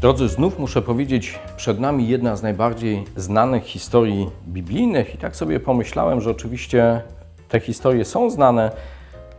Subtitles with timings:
[0.00, 5.60] Drodzy, znów muszę powiedzieć, przed nami jedna z najbardziej znanych historii biblijnych i tak sobie
[5.60, 7.02] pomyślałem, że oczywiście
[7.48, 8.70] te historie są znane,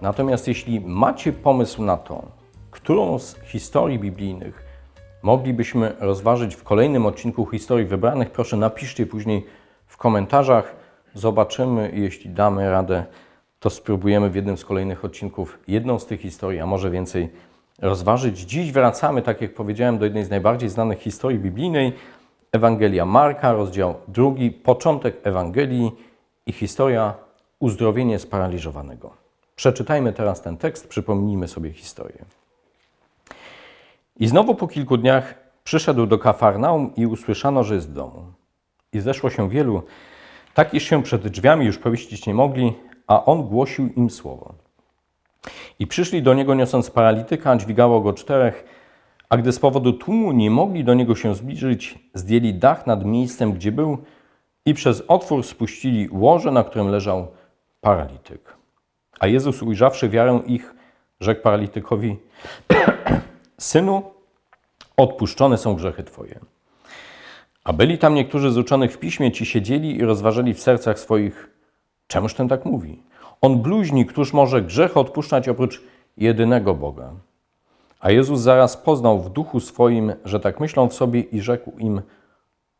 [0.01, 2.23] natomiast jeśli macie pomysł na to,
[2.71, 4.65] którą z historii biblijnych
[5.23, 9.45] moglibyśmy rozważyć w kolejnym odcinku historii wybranych, proszę napiszcie później
[9.87, 10.75] w komentarzach.
[11.13, 13.05] Zobaczymy jeśli damy radę,
[13.59, 17.29] to spróbujemy w jednym z kolejnych odcinków jedną z tych historii, a może więcej
[17.81, 18.39] rozważyć.
[18.39, 21.93] Dziś wracamy, tak jak powiedziałem, do jednej z najbardziej znanych historii biblijnej.
[22.51, 25.91] Ewangelia Marka, rozdział drugi, początek Ewangelii
[26.45, 27.13] i historia
[27.59, 29.13] uzdrowienie sparaliżowanego.
[29.55, 32.25] Przeczytajmy teraz ten tekst, przypomnijmy sobie historię.
[34.19, 38.25] I znowu po kilku dniach przyszedł do Kafarnaum i usłyszano, że jest w domu.
[38.93, 39.83] I zeszło się wielu,
[40.53, 42.73] tak iż się przed drzwiami już pomieścić nie mogli,
[43.07, 44.53] a on głosił im słowo.
[45.79, 48.65] I przyszli do niego niosąc paralityka, dźwigało go czterech,
[49.29, 53.53] a gdy z powodu tłumu nie mogli do niego się zbliżyć, zdjęli dach nad miejscem,
[53.53, 53.97] gdzie był
[54.65, 57.27] i przez otwór spuścili łoże, na którym leżał
[57.81, 58.55] paralityk.
[59.19, 60.73] A Jezus ujrzawszy wiarę ich,
[61.19, 62.17] rzekł paralitykowi,
[63.57, 64.03] Synu,
[64.97, 66.39] odpuszczone są grzechy Twoje.
[67.63, 71.49] A byli tam niektórzy z uczonych w piśmie, ci siedzieli i rozważali w sercach swoich,
[72.07, 73.03] czemuż ten tak mówi?
[73.41, 75.81] On bluźni, któż może grzech odpuszczać oprócz
[76.17, 77.11] jedynego Boga.
[77.99, 82.01] A Jezus zaraz poznał w duchu swoim, że tak myślą w sobie i rzekł im,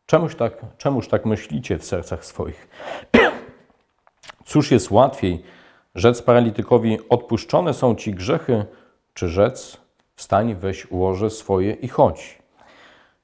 [0.06, 2.68] czemuż tak, czemuż tak myślicie w sercach swoich?
[4.44, 5.42] Cóż jest łatwiej,
[5.94, 8.64] rzec paralitykowi, odpuszczone są ci grzechy,
[9.14, 9.80] czy rzec,
[10.14, 12.38] wstań, weź łoże swoje i chodź.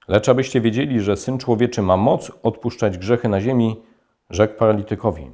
[0.09, 3.77] Lecz abyście wiedzieli, że Syn Człowieczy ma moc odpuszczać grzechy na ziemi,
[4.31, 5.31] rzekł paralitykowi.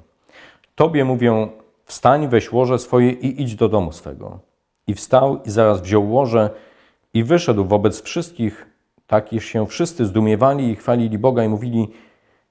[0.74, 1.48] Tobie mówię,
[1.84, 4.38] wstań, weź łoże swoje i idź do domu swego.
[4.86, 6.50] I wstał i zaraz wziął łoże
[7.14, 8.66] i wyszedł wobec wszystkich,
[9.06, 11.88] tak iż się wszyscy zdumiewali i chwalili Boga i mówili,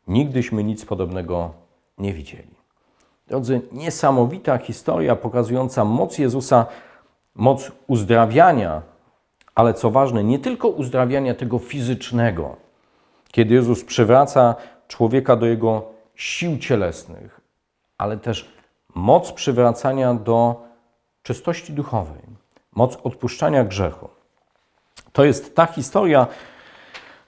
[0.07, 1.53] nigdyśmy nic podobnego
[1.97, 2.55] nie widzieli.
[3.27, 6.65] Drodzy, niesamowita historia pokazująca moc Jezusa,
[7.35, 8.81] moc uzdrawiania,
[9.55, 12.55] ale co ważne, nie tylko uzdrawiania tego fizycznego,
[13.31, 14.55] kiedy Jezus przywraca
[14.87, 15.85] człowieka do jego
[16.15, 17.41] sił cielesnych,
[17.97, 18.53] ale też
[18.95, 20.63] moc przywracania do
[21.23, 22.21] czystości duchowej,
[22.75, 24.09] moc odpuszczania grzechu.
[25.13, 26.27] To jest ta historia.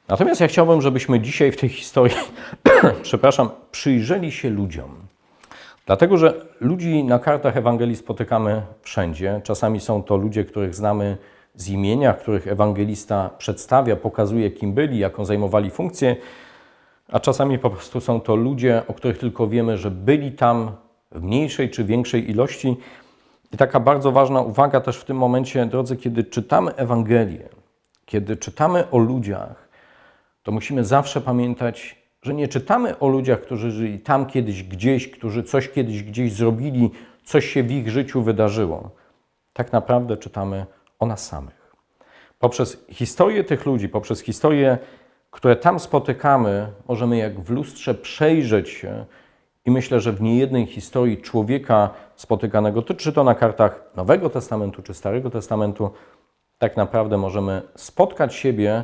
[0.08, 2.18] Natomiast ja chciałbym, żebyśmy dzisiaj w tej historii,
[3.02, 4.96] przepraszam, przyjrzeli się ludziom.
[5.86, 9.42] Dlatego, że ludzi na kartach Ewangelii spotykamy wszędzie.
[9.44, 11.18] Czasami są to ludzie, których znamy
[11.56, 16.16] z imienia, których ewangelista przedstawia, pokazuje, kim byli, jaką zajmowali funkcję,
[17.12, 20.72] a czasami po prostu są to ludzie, o których tylko wiemy, że byli tam
[21.16, 22.78] w mniejszej czy większej ilości.
[23.53, 27.50] I taka bardzo ważna uwaga też w tym momencie, drodzy, kiedy czytamy Ewangelię,
[28.06, 29.70] kiedy czytamy o ludziach,
[30.44, 35.44] to musimy zawsze pamiętać, że nie czytamy o ludziach, którzy żyli tam kiedyś gdzieś, którzy
[35.44, 36.92] coś kiedyś gdzieś zrobili,
[37.24, 38.90] coś się w ich życiu wydarzyło.
[39.53, 40.66] Tak naprawdę czytamy
[41.00, 41.76] o nas samych.
[42.40, 44.78] Poprzez historię tych ludzi, poprzez historie,
[45.32, 49.06] które tam spotykamy, możemy jak w lustrze przejrzeć się
[49.66, 54.94] i myślę, że w niejednej historii człowieka spotykanego, czy to na kartach Nowego Testamentu, czy
[54.94, 55.92] Starego Testamentu,
[56.58, 58.84] tak naprawdę możemy spotkać siebie,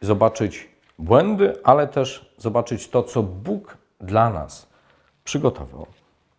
[0.00, 0.68] zobaczyć
[0.98, 4.68] błędy, ale też zobaczyć to, co Bóg dla nas
[5.24, 5.86] przygotował.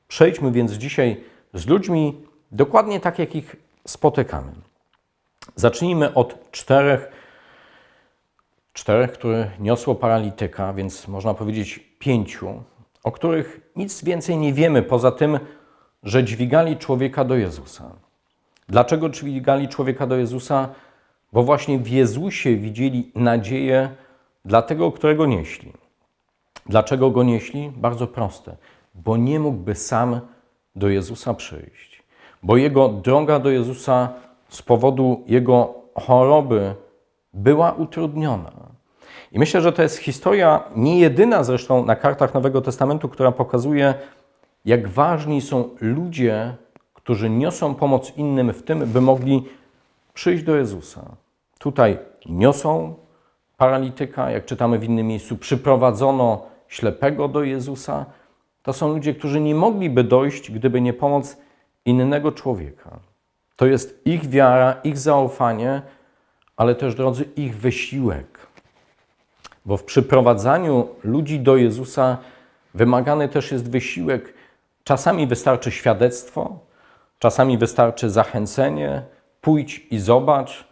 [0.07, 1.23] Przejdźmy więc dzisiaj
[1.53, 3.55] z ludźmi dokładnie tak, jak ich
[3.87, 4.51] spotykamy.
[5.55, 7.11] Zacznijmy od czterech,
[8.73, 12.63] czterech, które niosło paralityka, więc można powiedzieć pięciu,
[13.03, 15.39] o których nic więcej nie wiemy poza tym,
[16.03, 17.91] że dźwigali człowieka do Jezusa.
[18.69, 20.69] Dlaczego dźwigali człowieka do Jezusa?
[21.33, 23.89] Bo właśnie w Jezusie widzieli nadzieję
[24.45, 25.73] dla tego, którego nieśli.
[26.65, 27.71] Dlaczego go nieśli?
[27.75, 28.57] Bardzo proste.
[28.95, 30.21] Bo nie mógłby sam
[30.75, 32.03] do Jezusa przyjść.
[32.43, 34.09] Bo jego droga do Jezusa
[34.49, 36.75] z powodu jego choroby
[37.33, 38.70] była utrudniona.
[39.31, 43.93] I myślę, że to jest historia nie jedyna zresztą na kartach Nowego Testamentu, która pokazuje,
[44.65, 46.55] jak ważni są ludzie,
[46.93, 49.43] którzy niosą pomoc innym w tym, by mogli
[50.13, 51.01] przyjść do Jezusa.
[51.59, 52.95] Tutaj niosą
[53.57, 58.05] paralityka, jak czytamy w innym miejscu, przyprowadzono ślepego do Jezusa.
[58.63, 61.37] To są ludzie, którzy nie mogliby dojść, gdyby nie pomoc
[61.85, 62.99] innego człowieka.
[63.55, 65.81] To jest ich wiara, ich zaufanie,
[66.57, 68.50] ale też, drodzy, ich wysiłek.
[69.65, 72.17] Bo w przyprowadzaniu ludzi do Jezusa
[72.73, 74.33] wymagany też jest wysiłek.
[74.83, 76.59] Czasami wystarczy świadectwo,
[77.19, 79.03] czasami wystarczy zachęcenie,
[79.41, 80.67] pójdź i zobacz.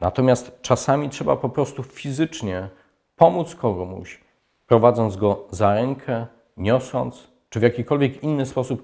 [0.00, 2.68] Natomiast czasami trzeba po prostu fizycznie
[3.16, 4.20] pomóc komuś,
[4.66, 6.26] prowadząc go za rękę,
[6.56, 8.82] niosąc, czy w jakikolwiek inny sposób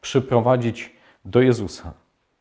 [0.00, 0.92] przyprowadzić
[1.24, 1.92] do Jezusa.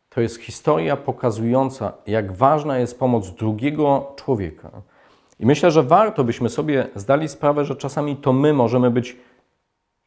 [0.10, 4.72] To jest historia pokazująca, jak ważna jest pomoc drugiego człowieka.
[5.40, 9.18] I myślę, że warto byśmy sobie zdali sprawę, że czasami to my możemy być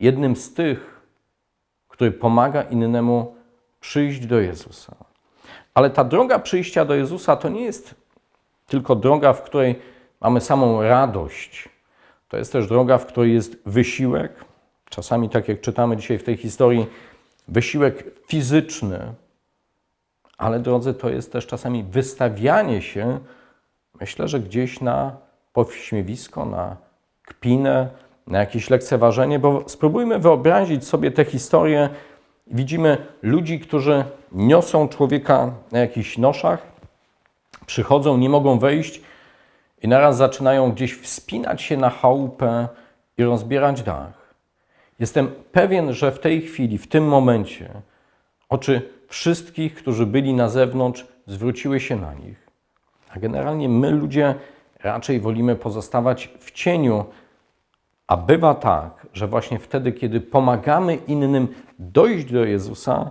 [0.01, 1.01] jednym z tych,
[1.89, 3.35] który pomaga innemu
[3.81, 4.97] przyjść do Jezusa.
[5.75, 7.95] Ale ta droga przyjścia do Jezusa to nie jest
[8.67, 9.79] tylko droga, w której
[10.21, 11.69] mamy samą radość.
[12.29, 14.45] To jest też droga, w której jest wysiłek,
[14.89, 16.87] czasami tak jak czytamy dzisiaj w tej historii,
[17.49, 19.15] wysiłek fizyczny,
[20.39, 23.19] ale drodzy, to jest też czasami wystawianie się,
[24.01, 25.17] myślę, że gdzieś na
[25.53, 26.77] pośmiewisko, na
[27.27, 27.89] kpinę,
[28.27, 31.89] na jakieś lekceważenie, bo spróbujmy wyobrazić sobie tę historię.
[32.47, 36.67] Widzimy ludzi, którzy niosą człowieka na jakichś noszach,
[37.67, 39.01] przychodzą, nie mogą wejść
[39.83, 42.69] i naraz zaczynają gdzieś wspinać się na chałupę
[43.19, 44.35] i rozbierać dach.
[44.99, 47.71] Jestem pewien, że w tej chwili, w tym momencie,
[48.49, 52.47] oczy wszystkich, którzy byli na zewnątrz, zwróciły się na nich.
[53.11, 54.35] A generalnie my, ludzie,
[54.83, 57.05] raczej wolimy pozostawać w cieniu,
[58.07, 61.49] a bywa tak, że właśnie wtedy, kiedy pomagamy innym
[61.79, 63.11] dojść do Jezusa,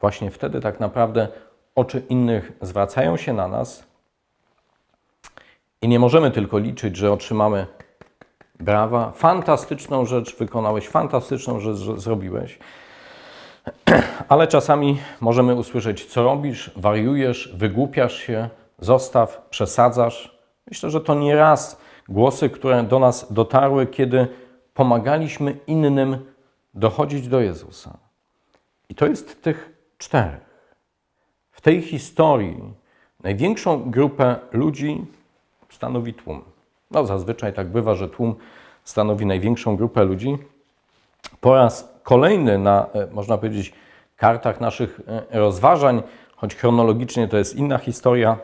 [0.00, 1.28] właśnie wtedy tak naprawdę
[1.74, 3.86] oczy innych zwracają się na nas
[5.82, 7.66] i nie możemy tylko liczyć, że otrzymamy
[8.60, 12.58] brawa, fantastyczną rzecz wykonałeś, fantastyczną rzecz zrobiłeś,
[14.28, 18.48] ale czasami możemy usłyszeć, co robisz, wariujesz, wygłupiasz się,
[18.78, 20.41] zostaw, przesadzasz.
[20.70, 24.28] Myślę, że to nie raz głosy, które do nas dotarły, kiedy
[24.74, 26.24] pomagaliśmy innym
[26.74, 27.98] dochodzić do Jezusa.
[28.88, 30.40] I to jest tych czterech.
[31.52, 32.74] W tej historii
[33.22, 35.06] największą grupę ludzi
[35.70, 36.42] stanowi tłum.
[36.90, 38.34] No zazwyczaj tak bywa, że tłum
[38.84, 40.38] stanowi największą grupę ludzi.
[41.40, 43.72] Po raz kolejny na, e, można powiedzieć,
[44.16, 46.02] kartach naszych e, rozważań,
[46.36, 48.38] choć chronologicznie to jest inna historia,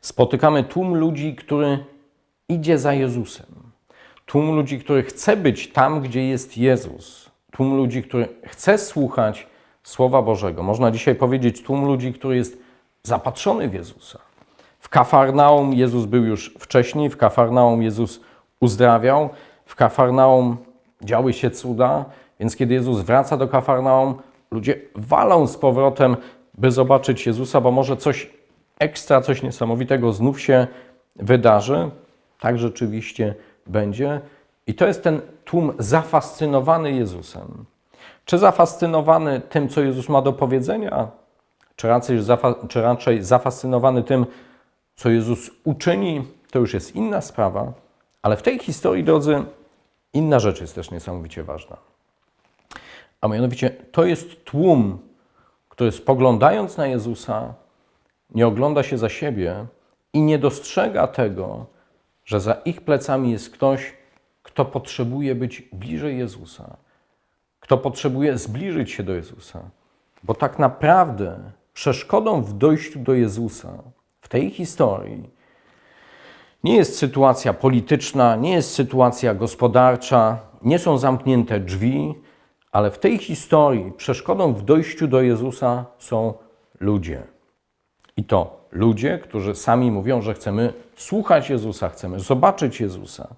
[0.00, 1.84] spotykamy tłum ludzi, który
[2.48, 3.46] idzie za Jezusem.
[4.26, 7.30] Tłum ludzi, który chce być tam, gdzie jest Jezus.
[7.50, 9.46] Tłum ludzi, który chce słuchać
[9.82, 10.62] Słowa Bożego.
[10.62, 12.58] Można dzisiaj powiedzieć tłum ludzi, który jest
[13.02, 14.18] zapatrzony w Jezusa.
[14.80, 18.20] W Kafarnaum Jezus był już wcześniej, w Kafarnaum Jezus
[18.60, 19.30] uzdrawiał,
[19.64, 20.56] w Kafarnaum
[21.02, 22.04] działy się cuda,
[22.40, 24.14] więc kiedy Jezus wraca do Kafarnaum,
[24.50, 26.16] ludzie walą z powrotem,
[26.54, 28.30] by zobaczyć Jezusa, bo może coś
[28.78, 30.66] ekstra, coś niesamowitego znów się
[31.16, 31.90] wydarzy.
[32.40, 33.34] Tak rzeczywiście
[33.66, 34.20] będzie.
[34.66, 37.64] I to jest ten tłum zafascynowany Jezusem.
[38.24, 41.08] Czy zafascynowany tym, co Jezus ma do powiedzenia,
[41.76, 42.18] czy raczej,
[42.68, 44.26] czy raczej zafascynowany tym,
[44.96, 47.72] co Jezus uczyni, to już jest inna sprawa.
[48.22, 49.44] Ale w tej historii, drodzy,
[50.12, 51.76] inna rzecz jest też niesamowicie ważna.
[53.20, 54.98] A mianowicie to jest tłum,
[55.68, 57.54] który spoglądając na Jezusa,
[58.34, 59.66] nie ogląda się za siebie
[60.12, 61.66] i nie dostrzega tego,
[62.24, 63.94] że za ich plecami jest ktoś,
[64.42, 66.76] kto potrzebuje być bliżej Jezusa,
[67.60, 69.70] kto potrzebuje zbliżyć się do Jezusa.
[70.22, 71.38] Bo tak naprawdę
[71.72, 73.82] przeszkodą w dojściu do Jezusa
[74.20, 75.30] w tej historii
[76.64, 82.14] nie jest sytuacja polityczna, nie jest sytuacja gospodarcza, nie są zamknięte drzwi,
[82.72, 86.34] ale w tej historii przeszkodą w dojściu do Jezusa są
[86.80, 87.35] ludzie.
[88.16, 93.28] I to ludzie, którzy sami mówią, że chcemy słuchać Jezusa, chcemy zobaczyć Jezusa.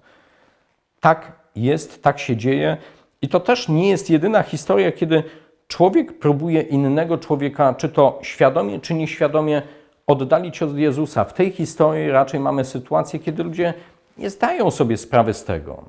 [0.99, 2.77] Tak jest, tak się dzieje.
[3.21, 5.23] I to też nie jest jedyna historia, kiedy
[5.67, 9.61] człowiek próbuje innego człowieka, czy to świadomie, czy nieświadomie,
[10.07, 11.25] oddalić od Jezusa.
[11.25, 13.73] W tej historii raczej mamy sytuację, kiedy ludzie
[14.17, 15.83] nie zdają sobie sprawy z tego,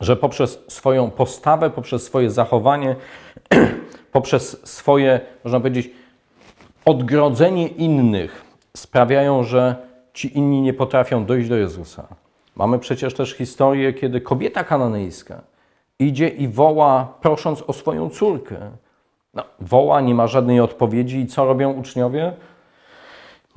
[0.00, 2.96] że poprzez swoją postawę, poprzez swoje zachowanie,
[4.12, 5.90] poprzez swoje, można powiedzieć,
[6.88, 8.44] odgrodzenie innych
[8.76, 9.76] sprawiają, że
[10.12, 12.06] ci inni nie potrafią dojść do Jezusa.
[12.56, 15.40] Mamy przecież też historię, kiedy kobieta kananejska
[15.98, 18.56] idzie i woła, prosząc o swoją córkę.
[19.34, 22.32] No, woła, nie ma żadnej odpowiedzi i co robią uczniowie?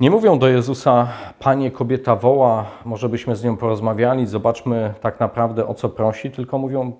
[0.00, 1.08] Nie mówią do Jezusa,
[1.38, 6.58] Panie, kobieta woła, może byśmy z nią porozmawiali, zobaczmy tak naprawdę o co prosi, tylko
[6.58, 6.92] mówią,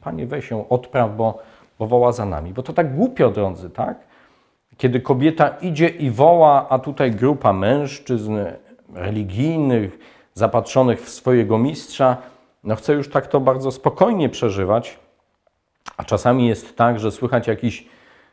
[0.00, 1.38] Panie, weź ją, odpraw, bo,
[1.78, 2.52] bo woła za nami.
[2.52, 4.09] Bo to tak głupio, drodzy, tak?
[4.80, 8.38] Kiedy kobieta idzie i woła, a tutaj grupa mężczyzn
[8.94, 9.98] religijnych,
[10.34, 12.16] zapatrzonych w swojego mistrza,
[12.64, 14.98] no chce już tak to bardzo spokojnie przeżywać,
[15.96, 17.86] a czasami jest tak, że słychać jakiś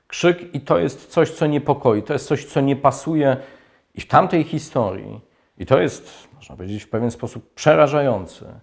[0.08, 3.38] krzyk i to jest coś, co niepokoi, to jest coś, co nie pasuje.
[3.96, 5.22] I w tamtej historii,
[5.58, 8.60] i to jest, można powiedzieć, w pewien sposób przerażające,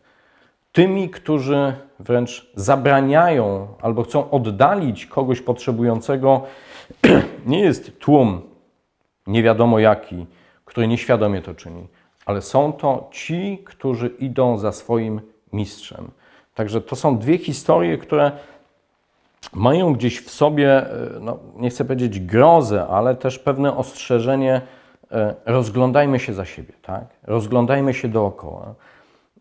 [0.74, 6.42] tymi, którzy wręcz zabraniają albo chcą oddalić kogoś potrzebującego,
[7.46, 8.42] nie jest tłum
[9.26, 10.26] nie wiadomo jaki,
[10.64, 11.86] który nieświadomie to czyni,
[12.26, 15.20] ale są to ci, którzy idą za swoim
[15.52, 16.10] mistrzem.
[16.54, 18.32] Także to są dwie historie, które
[19.52, 20.90] mają gdzieś w sobie, e,
[21.20, 24.60] no, nie chcę powiedzieć grozę, ale też pewne ostrzeżenie,
[25.12, 27.04] e, rozglądajmy się za siebie, tak?
[27.22, 28.74] rozglądajmy się dookoła.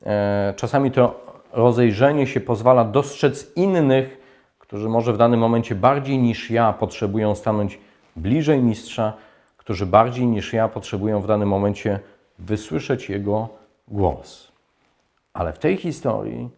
[0.05, 4.17] E, Czasami to rozejrzenie się pozwala dostrzec innych,
[4.59, 7.79] którzy może w danym momencie bardziej niż ja potrzebują stanąć
[8.15, 9.13] bliżej mistrza,
[9.57, 11.99] którzy bardziej niż ja potrzebują w danym momencie
[12.39, 13.49] wysłyszeć jego
[13.87, 14.51] głos.
[15.33, 16.49] Ale w tej historii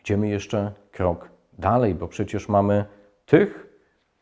[0.00, 1.28] idziemy jeszcze krok
[1.58, 2.84] dalej, bo przecież mamy
[3.26, 3.66] tych,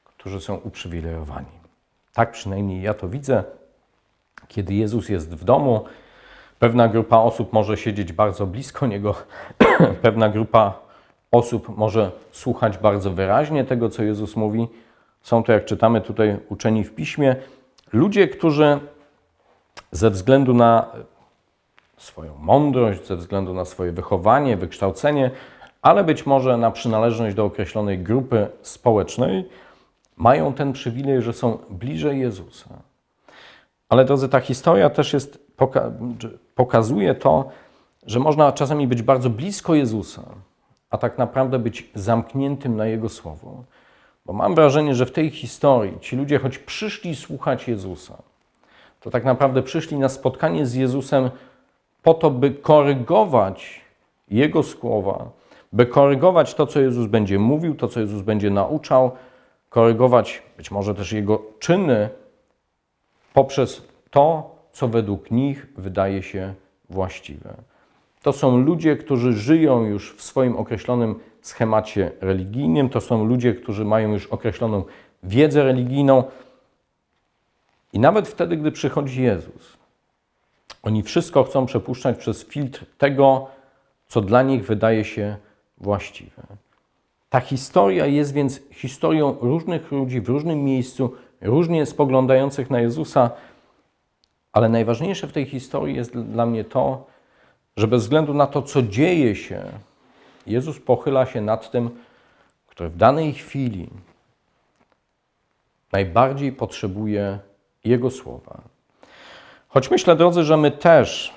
[0.05, 1.65] którzy są uprzywilejowani.
[2.13, 3.45] Tak przynajmniej ja to widzę.
[4.49, 5.85] Kiedy Jezus jest w domu,
[6.59, 9.15] pewna grupa osób może siedzieć bardzo blisko Niego,
[10.03, 10.79] pewna grupa
[11.31, 14.69] osób może słuchać bardzo wyraźnie tego, co Jezus mówi.
[15.23, 17.37] Są to, jak czytamy tutaj, uczeni w piśmie,
[17.93, 18.79] ludzie, którzy
[19.91, 20.87] ze względu na
[21.97, 25.31] swoją mądrość, ze względu na swoje wychowanie, wykształcenie,
[25.83, 29.49] ale być może na przynależność do określonej grupy społecznej,
[30.17, 32.71] mają ten przywilej, że są bliżej Jezusa.
[33.89, 35.39] Ale drodzy, ta historia też jest,
[36.55, 37.49] pokazuje to,
[38.07, 40.23] że można czasami być bardzo blisko Jezusa,
[40.91, 43.63] a tak naprawdę być zamkniętym na Jego słowo.
[44.27, 48.23] Bo mam wrażenie, że w tej historii ci ludzie, choć przyszli słuchać Jezusa,
[49.01, 51.31] to tak naprawdę przyszli na spotkanie z Jezusem
[52.03, 53.81] po to, by korygować
[54.29, 55.29] Jego słowa,
[55.73, 59.11] by korygować to, co Jezus będzie mówił, to, co Jezus będzie nauczał,
[59.71, 62.09] korygować być może też Jego czyny
[63.33, 66.55] poprzez to, co według nich wydaje się
[66.91, 67.55] właściwe.
[68.23, 73.85] To są ludzie, którzy żyją już w swoim określonym schemacie religijnym, to są ludzie, którzy
[73.85, 74.85] mają już określoną
[75.23, 76.25] wiedzę religijną.
[77.93, 79.77] I nawet wtedy, gdy przychodzi Jezus,
[80.83, 83.47] oni wszystko chcą przepuszczać przez filtr tego,
[84.09, 85.37] co dla nich wydaje się
[85.79, 86.43] właściwe.
[87.31, 93.31] Ta historia jest więc historią różnych ludzi w różnym miejscu, różnie spoglądających na Jezusa,
[94.55, 97.07] ale najważniejsze w tej historii jest dla mnie to,
[97.77, 99.63] że bez względu na to, co dzieje się,
[100.47, 101.91] Jezus pochyla się nad tym,
[102.67, 103.89] który w danej chwili
[105.93, 107.39] najbardziej potrzebuje
[107.85, 108.61] Jego słowa.
[109.69, 111.35] Choć myślę, drodzy, że my też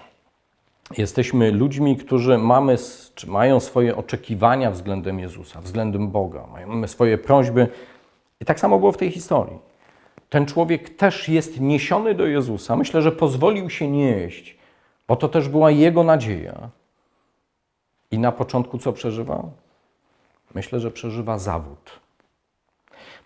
[0.97, 2.75] jesteśmy ludźmi, którzy mamy,
[3.15, 7.67] czy mają swoje oczekiwania względem Jezusa, względem Boga, mamy swoje prośby.
[8.41, 9.59] I tak samo było w tej historii.
[10.29, 12.75] Ten człowiek też jest niesiony do Jezusa.
[12.75, 14.57] Myślę, że pozwolił się nieść,
[15.07, 16.69] bo to też była jego nadzieja.
[18.11, 19.43] I na początku co przeżywa?
[20.55, 21.99] Myślę, że przeżywa zawód.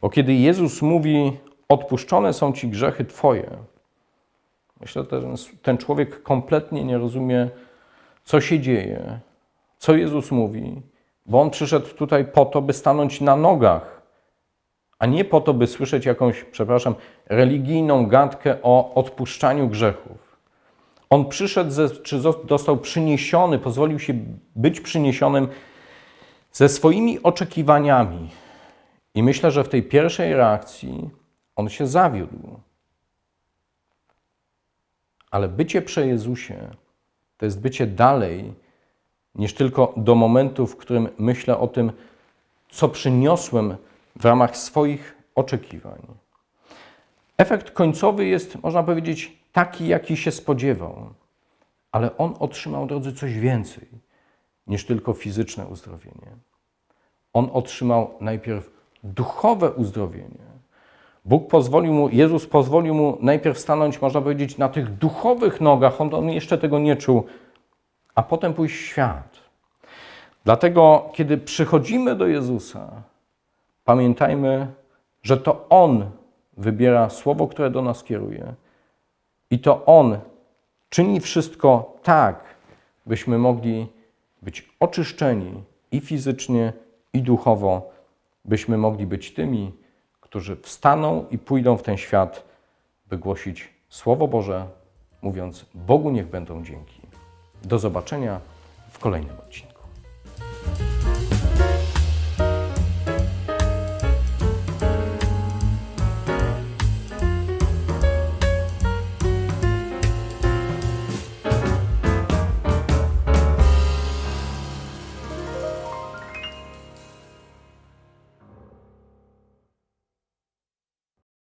[0.01, 1.37] Bo kiedy Jezus mówi,
[1.69, 3.49] odpuszczone są ci grzechy Twoje,
[4.81, 7.49] myślę, że ten, ten człowiek kompletnie nie rozumie,
[8.23, 9.19] co się dzieje,
[9.77, 10.81] co Jezus mówi,
[11.25, 13.90] bo on przyszedł tutaj po to, by stanąć na nogach,
[15.01, 20.37] a nie po to, by słyszeć jakąś, przepraszam, religijną gadkę o odpuszczaniu grzechów.
[21.09, 24.13] On przyszedł, ze, czy został przyniesiony, pozwolił się
[24.55, 25.47] być przyniesionym
[26.51, 28.29] ze swoimi oczekiwaniami.
[29.15, 31.09] I myślę, że w tej pierwszej reakcji
[31.55, 32.59] on się zawiódł.
[35.31, 36.69] Ale bycie przy Jezusie
[37.37, 38.53] to jest bycie dalej
[39.35, 41.91] niż tylko do momentu, w którym myślę o tym,
[42.69, 43.75] co przyniosłem
[44.15, 46.01] w ramach swoich oczekiwań.
[47.37, 51.13] Efekt końcowy jest, można powiedzieć, taki, jaki się spodziewał,
[51.91, 53.87] ale on otrzymał, drodzy, coś więcej
[54.67, 56.35] niż tylko fizyczne uzdrowienie.
[57.33, 58.71] On otrzymał najpierw
[59.03, 60.51] duchowe uzdrowienie.
[61.25, 66.13] Bóg pozwolił mu, Jezus pozwolił mu najpierw stanąć, można powiedzieć, na tych duchowych nogach, on,
[66.13, 67.25] on jeszcze tego nie czuł,
[68.15, 69.37] a potem pójść w świat.
[70.45, 73.03] Dlatego, kiedy przychodzimy do Jezusa,
[73.91, 74.67] pamiętajmy,
[75.23, 76.11] że to On
[76.57, 78.53] wybiera słowo, które do nas kieruje.
[79.49, 80.19] I to On
[80.89, 82.43] czyni wszystko tak,
[83.05, 83.87] byśmy mogli
[84.41, 86.73] być oczyszczeni i fizycznie,
[87.13, 87.91] i duchowo,
[88.45, 89.71] byśmy mogli być tymi,
[90.21, 92.43] którzy wstaną i pójdą w ten świat,
[93.09, 94.67] by głosić Słowo Boże,
[95.21, 97.01] mówiąc Bogu niech będą dzięki.
[97.63, 98.39] Do zobaczenia
[98.91, 99.70] w kolejnym odcinku.